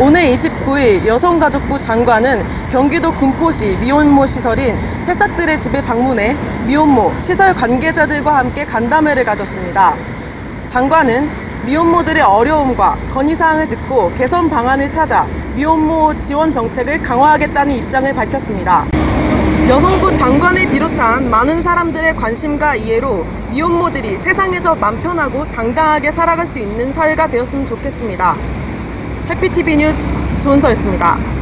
[0.00, 4.74] 오늘 29일 여성가족부 장관은 경기도 군포시 미혼모 시설인
[5.04, 6.34] 새싹들의 집에 방문해
[6.66, 9.94] 미혼모 시설 관계자들과 함께 간담회를 가졌습니다.
[10.66, 11.30] 장관은
[11.64, 18.86] 미혼모들의 어려움과 건의사항을 듣고 개선 방안을 찾아 미혼모 지원 정책을 강화하겠다는 입장을 밝혔습니다.
[19.68, 26.92] 여성부 장관을 비롯한 많은 사람들의 관심과 이해로 미혼모들이 세상에서 맘 편하고 당당하게 살아갈 수 있는
[26.92, 28.34] 사회가 되었으면 좋겠습니다.
[29.28, 30.06] 해피티비 뉴스
[30.42, 31.33] 조은서였습니다.